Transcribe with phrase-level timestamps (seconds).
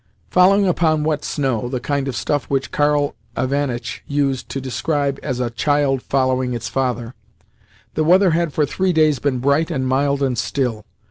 [0.31, 5.39] Following upon wet snow (the kind of stuff which Karl Ivanitch used to describe as
[5.39, 7.13] "a child following, its father"),
[7.93, 10.85] the weather had for three days been bright and mild and still.